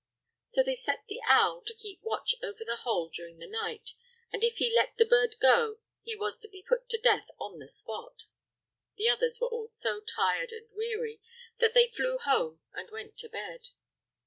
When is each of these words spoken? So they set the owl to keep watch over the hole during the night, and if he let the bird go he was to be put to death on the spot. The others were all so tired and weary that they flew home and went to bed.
So 0.47 0.63
they 0.63 0.73
set 0.73 1.03
the 1.07 1.21
owl 1.27 1.61
to 1.63 1.75
keep 1.75 2.01
watch 2.01 2.33
over 2.41 2.65
the 2.65 2.77
hole 2.77 3.09
during 3.09 3.37
the 3.37 3.45
night, 3.45 3.93
and 4.33 4.43
if 4.43 4.55
he 4.57 4.73
let 4.73 4.97
the 4.97 5.05
bird 5.05 5.35
go 5.39 5.77
he 6.01 6.15
was 6.15 6.39
to 6.39 6.47
be 6.47 6.63
put 6.63 6.89
to 6.89 6.97
death 6.97 7.29
on 7.39 7.59
the 7.59 7.67
spot. 7.67 8.23
The 8.97 9.07
others 9.09 9.39
were 9.39 9.49
all 9.49 9.67
so 9.67 9.99
tired 9.99 10.51
and 10.53 10.67
weary 10.71 11.21
that 11.59 11.75
they 11.75 11.87
flew 11.87 12.17
home 12.17 12.61
and 12.73 12.89
went 12.89 13.15
to 13.19 13.29
bed. 13.29 13.69